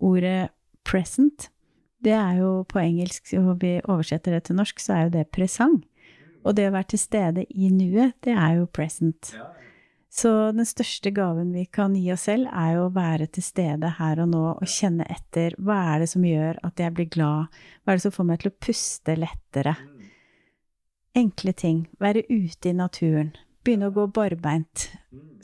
ordet 0.01 0.51
present, 0.87 1.49
det 2.03 2.13
er 2.17 2.41
jo 2.41 2.51
på 2.67 2.81
engelsk, 2.81 3.33
og 3.37 3.61
vi 3.61 3.77
oversetter 3.85 4.35
det 4.35 4.45
til 4.47 4.57
norsk, 4.57 4.81
så 4.81 4.93
er 4.93 5.03
jo 5.05 5.15
det 5.15 5.29
presang. 5.33 5.79
Og 6.41 6.57
det 6.57 6.67
å 6.67 6.73
være 6.73 6.93
til 6.93 7.01
stede 7.01 7.45
i 7.53 7.69
nuet, 7.69 8.15
det 8.25 8.33
er 8.33 8.57
jo 8.57 8.69
present. 8.73 9.35
Så 10.11 10.51
den 10.51 10.67
største 10.67 11.13
gaven 11.15 11.53
vi 11.55 11.63
kan 11.71 11.93
gi 11.95 12.09
oss 12.11 12.25
selv, 12.27 12.49
er 12.51 12.75
jo 12.75 12.87
å 12.89 12.95
være 12.95 13.29
til 13.31 13.45
stede 13.45 13.93
her 14.01 14.19
og 14.19 14.33
nå 14.33 14.43
og 14.57 14.67
kjenne 14.67 15.05
etter. 15.07 15.55
Hva 15.55 15.77
er 15.93 16.03
det 16.03 16.09
som 16.11 16.25
gjør 16.27 16.59
at 16.67 16.81
jeg 16.83 16.95
blir 16.97 17.07
glad? 17.13 17.61
Hva 17.83 17.93
er 17.93 18.01
det 18.01 18.05
som 18.07 18.15
får 18.17 18.27
meg 18.27 18.41
til 18.41 18.51
å 18.51 18.57
puste 18.65 19.15
lettere? 19.15 19.77
Enkle 21.15 21.55
ting. 21.55 21.85
Være 22.03 22.25
ute 22.27 22.71
i 22.71 22.75
naturen. 22.75 23.31
Begynne 23.61 23.91
å 23.91 23.93
gå 23.93 24.07
barbeint, 24.09 24.87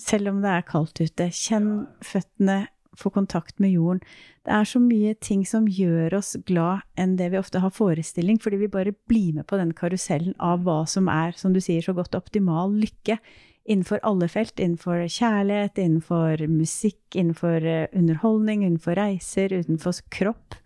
selv 0.01 0.31
om 0.31 0.41
det 0.41 0.49
er 0.49 0.65
kaldt 0.65 1.01
ute. 1.03 1.29
Kjenn 1.33 1.85
føttene, 2.05 2.65
få 2.97 3.11
kontakt 3.13 3.59
med 3.61 3.75
jorden. 3.75 3.99
Det 4.41 4.55
er 4.57 4.65
så 4.65 4.79
mye 4.81 5.13
ting 5.21 5.43
som 5.45 5.67
gjør 5.69 6.15
oss 6.17 6.31
glad 6.47 6.81
enn 6.97 7.13
det 7.19 7.27
vi 7.33 7.37
ofte 7.37 7.61
har 7.61 7.73
forestilling, 7.75 8.39
fordi 8.41 8.63
vi 8.63 8.71
bare 8.73 8.95
blir 9.09 9.35
med 9.35 9.45
på 9.45 9.59
den 9.59 9.75
karusellen 9.77 10.33
av 10.41 10.63
hva 10.65 10.79
som 10.89 11.11
er, 11.13 11.35
som 11.37 11.53
du 11.53 11.61
sier 11.61 11.85
så 11.85 11.93
godt, 11.93 12.17
optimal 12.17 12.73
lykke 12.73 13.19
innenfor 13.67 14.01
alle 14.07 14.29
felt. 14.31 14.57
Innenfor 14.59 15.03
kjærlighet, 15.05 15.77
innenfor 15.77 16.47
musikk, 16.49 17.01
innenfor 17.13 17.65
eh, 17.67 17.87
underholdning, 17.93 18.63
innenfor 18.65 18.97
reiser, 18.97 19.53
utenfor 19.53 20.01
kropp. 20.13 20.57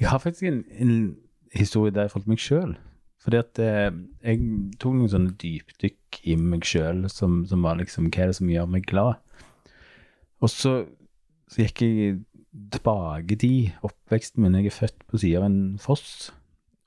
Jeg 0.00 0.08
har 0.08 0.22
faktisk 0.22 0.48
en, 0.48 0.64
en 0.78 1.16
historie 1.52 1.92
der 1.92 2.06
jeg 2.06 2.14
falt 2.14 2.30
meg 2.30 2.42
sjøl. 2.42 2.76
Fordi 3.26 3.40
at 3.42 3.58
eh, 3.58 3.88
jeg 4.22 4.42
tok 4.78 4.94
noen 4.94 5.10
sånne 5.10 5.34
dypdykk 5.42 6.20
i 6.30 6.36
meg 6.38 6.62
sjøl 6.68 7.08
som, 7.10 7.40
som, 7.50 7.64
var 7.66 7.80
liksom 7.80 8.06
Hva 8.06 8.22
er 8.22 8.30
det 8.30 8.38
som 8.38 8.52
gjør 8.52 8.68
meg 8.70 8.86
glad? 8.86 9.18
Og 10.44 10.52
så, 10.52 10.76
så 11.50 11.64
gikk 11.64 11.82
jeg 11.82 12.20
tilbake 12.76 13.38
til 13.42 13.72
oppveksten 13.86 14.44
min. 14.44 14.54
Jeg 14.60 14.70
er 14.70 14.76
født 14.76 15.06
på 15.10 15.18
siden 15.18 15.42
av 15.42 15.48
en 15.48 15.60
foss. 15.82 16.30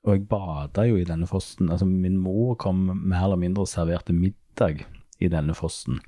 Og 0.06 0.16
jeg 0.16 0.26
bada 0.30 0.86
jo 0.88 0.96
i 0.96 1.04
denne 1.04 1.28
fossen. 1.28 1.68
Altså, 1.68 1.84
min 1.84 2.16
mor 2.16 2.56
kom 2.60 2.86
mer 2.88 3.26
eller 3.26 3.40
mindre 3.42 3.66
og 3.66 3.72
serverte 3.72 4.16
middag 4.16 4.86
i 5.20 5.28
denne 5.28 5.52
fossen. 5.58 6.00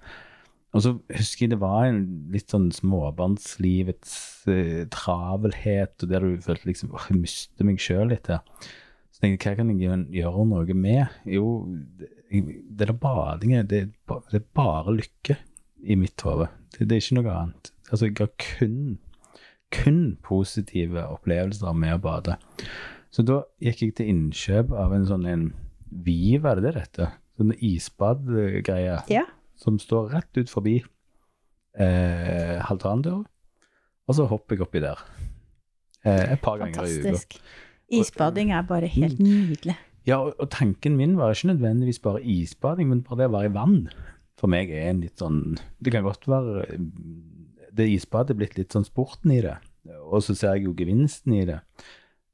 Og 0.72 0.86
så 0.86 0.94
husker 1.12 1.44
jeg 1.44 1.52
det 1.52 1.60
var 1.60 1.90
en 1.90 2.06
litt 2.32 2.48
sånn 2.48 2.70
småbarnslivets 2.72 4.14
eh, 4.48 4.86
travelhet, 4.92 5.98
og 6.00 6.08
der 6.08 6.24
du 6.24 6.40
følte 6.40 6.70
liksom 6.70 6.94
åh, 6.96 7.10
jeg 7.12 7.20
mister 7.20 7.68
meg 7.68 7.82
sjøl 7.84 8.08
litt 8.14 8.32
her. 8.32 8.40
Så 9.22 9.28
tenkte 9.28 9.52
jeg, 9.52 9.54
hva 9.54 9.62
kan 9.62 9.68
jeg 9.70 10.00
gjøre 10.18 10.44
noe 10.50 10.74
med? 10.74 11.18
Jo, 11.30 11.46
det, 12.00 12.08
det 12.32 12.88
der 12.88 12.92
badingen, 12.98 13.68
det, 13.70 13.84
det, 14.32 14.40
er 14.40 14.48
bare 14.58 14.96
lykke 14.96 15.36
i 15.86 15.96
mitt 15.98 16.24
hode. 16.26 16.48
Det, 16.74 16.88
det, 16.88 16.96
er 16.96 17.04
ikke 17.04 17.18
noe 17.20 17.36
annet. 17.36 17.70
Altså, 17.90 18.08
jeg 18.08 18.16
har 18.18 18.32
kun, 18.42 18.80
kun 19.70 20.00
positive 20.26 21.06
opplevelser 21.06 21.78
med 21.78 22.00
å 22.00 22.02
bade. 22.02 22.34
Så 23.14 23.22
da 23.28 23.44
gikk 23.62 23.84
jeg 23.84 23.94
til 24.00 24.10
innkjøp 24.10 24.74
av 24.74 24.96
en 24.96 25.06
sånn 25.06 25.28
en 25.30 25.52
Viva, 25.92 26.54
er 26.54 26.58
det 26.58 26.70
det 26.70 26.76
dette? 26.80 27.06
Sånn 27.36 27.54
isbadgreie. 27.60 28.98
Ja 29.12 29.26
som 29.62 29.78
står 29.78 30.10
rett 30.16 30.38
ut 30.38 30.50
forbi 30.50 30.78
eh, 31.78 32.58
Haltandøra. 32.66 33.22
Og 34.08 34.18
så 34.18 34.26
hopper 34.30 34.58
jeg 34.58 34.64
oppi 34.66 34.82
der 34.82 34.98
eh, 36.02 36.34
et 36.34 36.42
par 36.42 36.58
ganger 36.60 36.88
i 36.88 37.12
uka. 37.12 37.42
Isbading 37.92 38.52
er 38.56 38.64
bare 38.68 38.90
helt 38.90 39.20
mm. 39.20 39.26
nydelig. 39.28 39.76
Ja, 40.08 40.18
og, 40.18 40.34
og, 40.38 40.48
tanken 40.50 40.96
min 40.98 41.14
var 41.18 41.34
ikke 41.34 41.52
nødvendigvis 41.52 42.00
bare 42.02 42.22
isbading, 42.26 42.88
men 42.90 43.04
bare 43.06 43.22
det 43.22 43.30
å 43.30 43.34
være 43.36 43.50
i 43.50 43.54
vann. 43.54 43.76
For 44.40 44.50
meg 44.50 44.72
er 44.74 44.88
en 44.90 45.02
litt 45.04 45.20
sånn 45.20 45.58
Det 45.78 45.92
kan 45.94 46.02
godt 46.02 46.24
være 46.26 46.64
Det 47.70 47.84
isbadet 47.92 48.32
er 48.32 48.38
blitt 48.40 48.56
litt 48.58 48.74
sånn 48.74 48.86
sporten 48.88 49.30
i 49.30 49.42
det. 49.44 49.54
Og 50.10 50.24
så 50.24 50.34
ser 50.34 50.56
jeg 50.56 50.66
jo 50.66 50.76
gevinsten 50.78 51.36
i 51.36 51.44
det. 51.46 51.60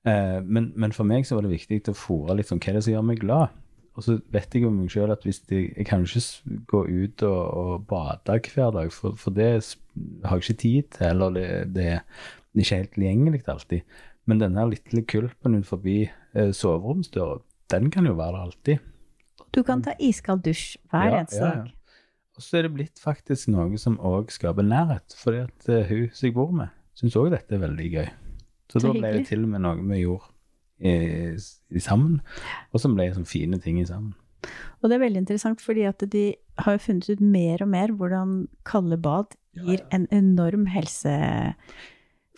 Eh, 0.09 0.39
men, 0.45 0.73
men, 0.77 0.95
for 0.97 1.09
meg 1.09 1.27
så 1.27 1.37
var 1.37 1.47
det 1.47 1.57
viktig 1.57 1.83
å 1.93 1.97
fòre 1.97 2.39
litt 2.39 2.51
sånn 2.51 2.61
hva 2.63 2.73
er 2.73 2.79
det 2.79 2.85
som 2.87 2.95
gjør 2.95 3.09
meg 3.11 3.23
glad. 3.23 3.57
Og 3.99 4.05
så 4.07 4.15
vet 4.31 4.55
jeg 4.55 4.63
jo 4.63 4.71
meg 4.71 4.93
sjøl 4.93 5.11
at 5.11 5.25
hvis 5.27 5.41
de, 5.51 5.65
jeg 5.73 5.87
kan 5.89 6.05
ikke 6.07 6.61
gå 6.71 6.83
ut 6.87 7.25
og, 7.27 7.41
og 7.61 7.87
bade 7.91 8.37
hver 8.47 8.71
dag, 8.77 8.93
for, 8.95 9.17
for, 9.19 9.35
det 9.35 9.49
har 10.23 10.39
jeg 10.39 10.45
ikke 10.45 10.63
tid 10.63 10.91
til, 10.95 11.09
eller 11.09 11.35
det, 11.35 11.49
det 11.75 11.89
er 12.61 12.67
ikke 12.67 12.81
helt 12.83 12.95
tilgjengelig 12.97 13.43
alltid. 13.49 13.97
Men 14.29 14.43
denne 14.43 14.67
lille 14.69 15.03
kulpen 15.09 15.57
ut 15.57 15.67
forbi 15.67 15.99
eh, 16.05 16.53
soveromsdøra, 16.53 17.41
den 17.73 17.91
kan 17.91 18.07
jo 18.07 18.15
være 18.19 18.37
der 18.37 18.47
alltid. 18.47 18.87
Du 19.55 19.63
kan 19.65 19.83
ta 19.83 19.95
iskald 20.01 20.45
dusj 20.45 20.77
hver 20.91 21.09
ja, 21.09 21.21
eneste 21.23 21.43
dag. 21.43 21.57
Ja, 21.57 21.65
ja. 21.65 21.75
Og 22.39 22.45
så 22.45 22.59
er 22.61 22.69
det 22.69 22.75
blitt 22.77 23.01
faktisk 23.03 23.51
noe 23.51 23.79
som 23.81 23.97
òg 23.99 24.31
skaper 24.31 24.63
nærhet. 24.63 25.15
fordi 25.19 25.39
at 25.49 25.69
uh, 25.69 25.83
hun 25.89 26.11
som 26.13 26.27
jeg 26.27 26.35
bor 26.37 26.53
med, 26.55 26.75
syns 26.95 27.17
òg 27.19 27.33
dette 27.35 27.57
er 27.57 27.65
veldig 27.65 27.89
gøy. 27.97 28.09
Så, 28.69 28.79
så 28.79 28.87
da 28.87 28.93
ble 28.95 29.13
det 29.17 29.27
til 29.31 29.47
og 29.47 29.55
med 29.55 29.65
noe 29.65 29.81
vi 29.81 30.03
gjorde 30.05 30.29
i, 30.79 30.93
i 31.75 31.83
sammen, 31.83 32.21
og 32.71 32.83
som 32.83 32.95
ble 32.95 33.09
sånn 33.15 33.27
fine 33.27 33.59
ting 33.63 33.81
i 33.81 33.87
sammen. 33.89 34.13
Og 34.79 34.87
det 34.91 34.99
er 34.99 35.03
veldig 35.03 35.25
interessant, 35.25 35.63
fordi 35.65 35.87
at 35.89 36.05
de 36.13 36.25
har 36.63 36.77
jo 36.77 36.85
funnet 36.85 37.09
ut 37.11 37.23
mer 37.25 37.65
og 37.65 37.73
mer 37.73 37.95
hvordan 37.99 38.37
kalde 38.69 39.01
bad 39.03 39.35
gir 39.59 39.83
en 39.95 40.07
enorm 40.15 40.69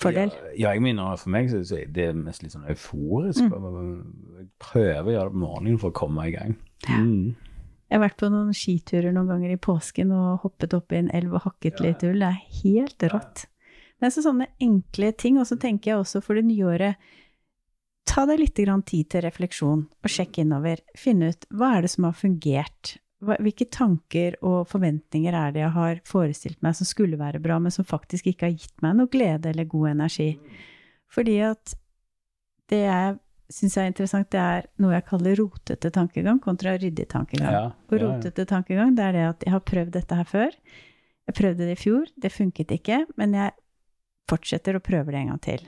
helsefordel. 0.00 0.32
Ja, 0.32 0.54
ja, 0.56 0.72
jeg 0.74 0.82
mener 0.82 1.20
for 1.20 1.34
meg 1.34 1.50
så 1.50 1.76
er 1.76 1.92
det 1.92 2.08
mest 2.16 2.42
litt 2.42 2.54
sånn 2.54 2.66
euforisk. 2.70 3.44
Mm. 3.44 4.00
Jeg 4.38 4.48
prøver 4.62 5.06
å 5.06 5.14
gjøre 5.14 5.30
det 5.30 5.36
på 5.36 5.44
morgenen 5.44 5.78
for 5.80 5.92
å 5.92 5.98
komme 6.00 6.26
i 6.28 6.34
gang. 6.34 6.56
Mm. 6.88 7.36
Jeg 7.90 7.98
har 7.98 8.04
vært 8.04 8.20
på 8.22 8.30
noen 8.30 8.54
skiturer 8.54 9.14
noen 9.14 9.30
ganger 9.32 9.54
i 9.54 9.60
påsken 9.60 10.12
og 10.14 10.44
hoppet 10.44 10.74
opp 10.76 10.92
i 10.94 11.00
en 11.00 11.10
elv 11.10 11.34
og 11.34 11.46
hakket 11.48 11.80
litt 11.82 12.04
ull. 12.06 12.20
Det 12.22 12.28
er 12.28 12.60
helt 12.62 13.06
rått. 13.10 13.46
Men 14.00 14.12
så 14.14 14.22
sånne 14.24 14.46
enkle 14.62 15.10
ting. 15.18 15.40
Og 15.42 15.48
så 15.50 15.58
tenker 15.60 15.92
jeg 15.92 16.04
også 16.04 16.22
for 16.24 16.38
det 16.38 16.46
nye 16.46 16.68
året 16.70 17.10
ta 18.10 18.24
deg 18.26 18.40
litt 18.42 18.56
tid 18.56 19.10
til 19.10 19.22
refleksjon 19.26 19.82
og 19.90 20.10
sjekk 20.10 20.40
innover. 20.42 20.80
Finn 20.98 21.22
ut 21.22 21.46
hva 21.50 21.76
er 21.76 21.86
det 21.86 21.92
som 21.92 22.06
har 22.08 22.16
fungert. 22.16 22.96
Hvilke 23.20 23.66
tanker 23.68 24.38
og 24.40 24.62
forventninger 24.70 25.34
er 25.36 25.52
det 25.52 25.60
jeg 25.60 25.74
har 25.74 25.98
forestilt 26.08 26.62
meg 26.64 26.76
som 26.78 26.88
skulle 26.88 27.18
være 27.20 27.42
bra, 27.42 27.58
men 27.60 27.74
som 27.74 27.84
faktisk 27.84 28.30
ikke 28.30 28.48
har 28.48 28.54
gitt 28.56 28.84
meg 28.84 28.96
noe 28.96 29.10
glede 29.12 29.50
eller 29.50 29.68
god 29.68 29.90
energi? 29.90 30.30
Fordi 31.12 31.36
at 31.44 31.74
det 32.70 32.84
jeg 32.86 33.18
syns 33.50 33.76
er 33.76 33.90
interessant, 33.90 34.30
det 34.32 34.40
er 34.40 34.68
noe 34.80 34.94
jeg 34.94 35.06
kaller 35.08 35.36
rotete 35.40 35.90
tankegang 35.92 36.38
kontra 36.42 36.76
ryddig 36.78 37.08
tankegang. 37.10 37.50
Ja, 37.50 37.64
ja, 37.66 37.72
og 37.90 38.02
rotete 38.04 38.46
tankegang, 38.48 38.94
det 38.96 39.08
er 39.08 39.16
det 39.16 39.26
at 39.26 39.46
jeg 39.46 39.54
har 39.56 39.66
prøvd 39.72 39.92
dette 39.98 40.20
her 40.20 40.28
før. 40.28 40.56
Jeg 41.28 41.36
prøvde 41.36 41.66
det 41.66 41.76
i 41.76 41.80
fjor, 41.82 42.08
det 42.16 42.32
funket 42.32 42.72
ikke, 42.78 43.04
men 43.20 43.36
jeg 43.36 43.52
fortsetter 44.30 44.78
å 44.78 44.82
prøve 44.84 45.12
det 45.12 45.20
en 45.20 45.32
gang 45.34 45.44
til. 45.44 45.66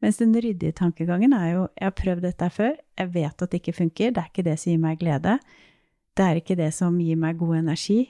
Mens 0.00 0.16
den 0.16 0.32
ryddige 0.32 0.72
tankegangen 0.76 1.34
er 1.36 1.48
jo 1.52 1.64
jeg 1.76 1.86
har 1.86 1.96
prøvd 1.96 2.24
dette 2.24 2.46
her 2.48 2.54
før, 2.56 2.78
jeg 2.98 3.12
vet 3.14 3.44
at 3.44 3.50
det 3.52 3.60
ikke 3.60 3.76
funker, 3.76 4.14
det 4.16 4.22
er 4.22 4.30
ikke 4.32 4.46
det 4.48 4.56
som 4.60 4.72
gir 4.72 4.80
meg 4.80 5.00
glede. 5.02 5.36
Det 6.20 6.26
er 6.28 6.36
ikke 6.36 6.58
det 6.58 6.68
som 6.76 6.98
gir 7.00 7.16
meg 7.16 7.38
god 7.40 7.62
energi. 7.62 8.02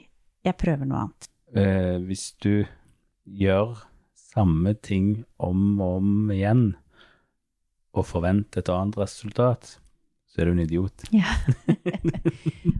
Jeg 0.43 0.57
prøver 0.59 0.83
noe 0.83 1.05
annet. 1.05 1.27
Eh, 1.55 1.95
hvis 2.03 2.33
du 2.43 2.65
gjør 3.23 3.85
samme 4.19 4.73
ting 4.83 5.21
om 5.39 5.79
og 5.79 6.01
om 6.01 6.33
igjen, 6.35 6.65
og 7.95 8.07
forventer 8.07 8.59
et 8.59 8.71
annet 8.71 8.99
resultat, 8.99 9.77
så 10.27 10.41
er 10.41 10.49
du 10.49 10.57
en 10.57 10.63
idiot. 10.65 11.07
Ja. 11.21 11.31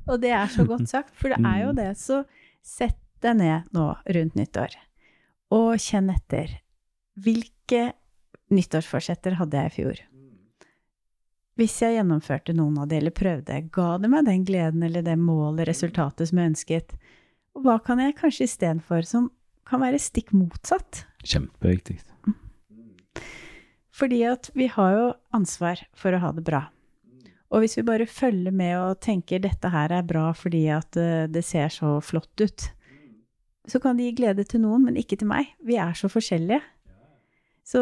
og 0.09 0.19
det 0.19 0.35
er 0.35 0.51
så 0.51 0.67
godt 0.67 0.89
sagt, 0.91 1.15
for 1.15 1.31
det 1.31 1.39
er 1.39 1.63
jo 1.63 1.71
mm. 1.71 1.79
det. 1.79 1.89
Så 1.99 2.23
sett 2.59 2.99
deg 3.23 3.39
ned 3.39 3.71
nå 3.75 3.87
rundt 4.17 4.35
nyttår, 4.35 4.75
og 5.55 5.79
kjenn 5.79 6.11
etter. 6.11 6.57
Hvilke 7.23 7.93
nyttårsforsetter 8.51 9.39
hadde 9.39 9.63
jeg 9.63 9.71
i 9.71 9.75
fjor. 9.79 10.03
Hvis 11.61 11.75
jeg 11.77 11.93
gjennomførte 11.93 12.55
noen 12.57 12.79
av 12.81 12.87
de, 12.89 12.97
eller 12.97 13.13
prøvde, 13.13 13.59
ga 13.69 13.91
det 14.01 14.09
meg 14.09 14.25
den 14.25 14.45
gleden 14.47 14.81
eller 14.81 15.03
det 15.05 15.13
målet, 15.21 15.67
resultatet 15.69 16.31
som 16.31 16.39
jeg 16.41 16.49
ønsket? 16.55 16.95
Og 17.53 17.67
hva 17.67 17.75
kan 17.85 18.01
jeg 18.01 18.15
kanskje 18.17 18.47
istedenfor 18.47 19.05
som 19.05 19.27
kan 19.69 19.83
være 19.83 19.99
stikk 20.01 20.31
motsatt? 20.33 21.03
Kjempeviktig. 21.21 21.99
Fordi 23.93 24.23
at 24.25 24.49
vi 24.57 24.71
har 24.73 24.95
jo 24.95 25.05
ansvar 25.37 25.85
for 25.93 26.17
å 26.17 26.23
ha 26.23 26.33
det 26.33 26.47
bra. 26.49 26.63
Og 27.53 27.61
hvis 27.61 27.77
vi 27.77 27.85
bare 27.85 28.09
følger 28.09 28.57
med 28.57 28.73
og 28.79 28.97
tenker 29.05 29.43
dette 29.43 29.69
her 29.69 29.93
er 29.93 30.07
bra 30.07 30.31
fordi 30.33 30.63
at 30.73 30.97
eh, 30.97 31.27
det 31.29 31.45
ser 31.45 31.69
så 31.69 31.99
flott 32.01 32.41
ut, 32.41 32.71
så 33.69 33.77
kan 33.83 33.99
det 33.99 34.09
gi 34.09 34.17
glede 34.23 34.49
til 34.49 34.63
noen, 34.65 34.87
men 34.87 34.97
ikke 34.97 35.19
til 35.21 35.29
meg. 35.29 35.53
Vi 35.61 35.77
er 35.77 35.93
så 35.93 36.09
forskjellige. 36.09 36.63
Så 37.67 37.81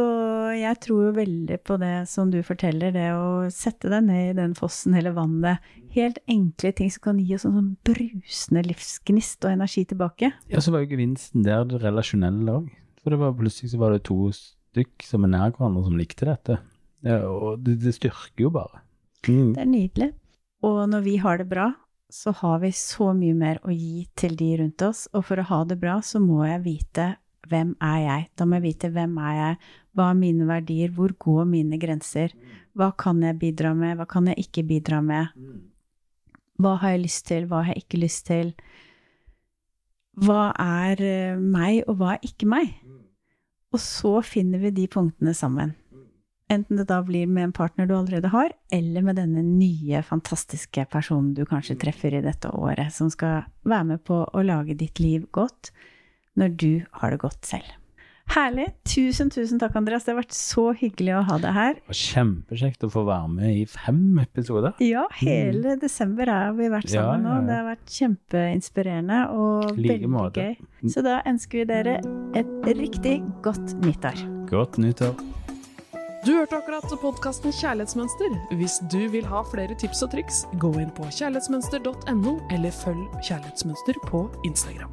jeg 0.58 0.76
tror 0.84 1.06
jo 1.08 1.12
veldig 1.16 1.58
på 1.66 1.78
det 1.82 1.94
som 2.12 2.30
du 2.34 2.42
forteller, 2.46 2.92
det 2.94 3.08
å 3.16 3.48
sette 3.54 3.90
deg 3.90 4.06
ned 4.10 4.24
i 4.34 4.38
den 4.38 4.54
fossen 4.58 4.98
eller 5.00 5.16
vannet. 5.16 5.64
Helt 5.96 6.20
enkle 6.30 6.74
ting 6.76 6.92
som 6.94 7.06
kan 7.08 7.22
gi 7.22 7.38
oss 7.38 7.48
en 7.48 7.56
sånn 7.56 7.72
brusende 7.88 8.66
livsgnist 8.68 9.48
og 9.48 9.56
energi 9.56 9.86
tilbake. 9.90 10.34
Ja, 10.52 10.62
så 10.62 10.76
var 10.76 10.84
jo 10.84 10.92
gevinsten 10.92 11.48
der 11.48 11.64
det 11.70 11.82
relasjonelle 11.86 12.60
òg. 12.60 12.70
For 13.00 13.16
det 13.16 13.22
var 13.22 13.38
plutselig 13.40 13.72
så 13.72 13.80
var 13.82 13.96
det 13.96 14.04
to 14.10 14.28
stykk 14.36 15.08
som 15.08 15.26
er 15.26 15.34
nær 15.34 15.56
hverandre 15.56 15.86
som 15.88 15.98
likte 15.98 16.28
dette. 16.28 16.60
Ja, 17.08 17.22
og 17.32 17.64
det, 17.64 17.80
det, 17.80 17.96
styrker 17.96 18.50
jo 18.50 18.52
bare. 18.54 18.84
Mm. 19.28 19.54
Det 19.56 19.64
er 19.64 19.70
nydelig. 19.70 20.10
Og 20.68 20.82
når 20.92 21.06
vi 21.06 21.16
har 21.24 21.40
det 21.40 21.48
bra, 21.48 21.72
så 22.12 22.34
har 22.36 22.60
vi 22.66 22.74
så 22.76 23.14
mye 23.16 23.38
mer 23.38 23.62
å 23.64 23.72
gi 23.72 24.04
til 24.20 24.36
de 24.36 24.50
rundt 24.60 24.84
oss. 24.84 25.08
Og 25.16 25.24
for 25.30 25.40
å 25.40 25.48
ha 25.48 25.64
det 25.70 25.80
bra, 25.80 26.00
så 26.04 26.20
må 26.20 26.44
jeg 26.44 26.66
vite 26.66 27.14
hvem 27.50 27.75
er 27.84 28.00
jeg? 28.03 28.27
Da 28.38 28.46
må 28.46 28.60
jeg 28.60 28.68
vite 28.68 28.91
hvem 28.94 29.18
er 29.22 29.36
jeg, 29.38 29.58
hva 29.98 30.12
er 30.12 30.20
mine 30.20 30.48
verdier, 30.50 30.94
hvor 30.96 31.13
går 31.18 31.48
mine 31.50 31.79
grenser? 31.82 32.36
Hva 32.77 32.91
kan 32.98 33.22
jeg 33.25 33.39
bidra 33.41 33.74
med, 33.75 33.98
hva 34.00 34.08
kan 34.10 34.29
jeg 34.29 34.46
ikke 34.46 34.65
bidra 34.70 35.01
med? 35.03 35.34
Hva 36.60 36.75
har 36.82 36.96
jeg 36.96 37.03
lyst 37.06 37.25
til, 37.27 37.48
hva 37.50 37.63
har 37.63 37.74
jeg 37.74 37.86
ikke 37.86 38.03
lyst 38.03 38.25
til? 38.29 38.53
Hva 40.20 40.50
er 40.60 41.03
eh, 41.03 41.39
meg, 41.39 41.84
og 41.88 42.00
hva 42.00 42.15
er 42.15 42.25
ikke 42.27 42.50
meg? 42.50 42.74
Og 43.72 43.79
så 43.84 44.18
finner 44.25 44.60
vi 44.63 44.74
de 44.75 44.88
punktene 44.91 45.36
sammen. 45.38 45.75
Enten 46.50 46.79
det 46.79 46.88
da 46.89 46.98
blir 47.06 47.29
med 47.29 47.46
en 47.46 47.53
partner 47.53 47.86
du 47.86 47.94
allerede 47.94 48.32
har, 48.34 48.50
eller 48.74 49.06
med 49.06 49.20
denne 49.22 49.44
nye, 49.46 50.01
fantastiske 50.01 50.88
personen 50.89 51.36
du 51.38 51.44
kanskje 51.46 51.77
treffer 51.79 52.15
i 52.18 52.24
dette 52.25 52.50
året, 52.50 52.89
som 52.96 53.12
skal 53.13 53.46
være 53.70 53.91
med 53.91 54.03
på 54.08 54.24
å 54.25 54.44
lage 54.44 54.77
ditt 54.79 55.00
liv 55.00 55.27
godt 55.36 55.70
når 56.39 56.55
du 56.62 56.72
har 57.01 57.12
det 57.15 57.19
godt 57.25 57.46
selv. 57.46 57.75
Herlig. 58.29 58.67
Tusen, 58.86 59.31
tusen 59.34 59.58
takk, 59.58 59.74
Andreas. 59.79 60.03
Det 60.05 60.12
har 60.13 60.19
vært 60.19 60.36
så 60.38 60.67
hyggelig 60.77 61.15
å 61.17 61.22
ha 61.31 61.38
deg 61.41 61.55
her. 61.55 61.79
Kjempekjekt 61.89 62.84
å 62.86 62.89
få 62.93 63.01
være 63.08 63.31
med 63.34 63.55
i 63.58 63.63
fem 63.65 64.19
episoder. 64.22 64.75
Ja, 64.86 65.08
hele 65.17 65.74
desember 65.81 66.29
har 66.29 66.53
vi 66.60 66.69
vært 66.69 66.91
sammen 66.93 67.25
nå. 67.25 67.31
ja, 67.31 67.39
ja. 67.39 67.48
Det 67.48 67.58
har 67.58 67.65
vært 67.72 67.96
kjempeinspirerende 67.96 69.19
og 69.34 69.74
Like 69.79 69.96
veldig 69.96 70.12
måte. 70.13 70.46
gøy. 70.46 70.91
Så 70.93 71.01
da 71.10 71.17
ønsker 71.25 71.63
vi 71.63 71.67
dere 71.74 71.98
et 72.38 72.72
riktig 72.77 73.17
godt 73.41 73.74
nyttår. 73.81 74.22
Godt 74.53 74.77
nyttår. 74.77 75.17
Du 76.27 76.34
hørte 76.36 76.58
akkurat 76.60 76.86
podkasten 77.01 77.50
Kjærlighetsmønster. 77.55 78.34
Hvis 78.60 78.77
du 78.93 79.08
vil 79.10 79.25
ha 79.25 79.41
flere 79.50 79.74
tips 79.79 80.03
og 80.05 80.12
triks, 80.13 80.43
gå 80.62 80.69
inn 80.84 80.91
på 80.93 81.10
kjærlighetsmønster.no, 81.17 82.38
eller 82.53 82.75
følg 82.84 83.08
Kjærlighetsmønster 83.25 83.98
på 84.05 84.27
Instagram. 84.46 84.91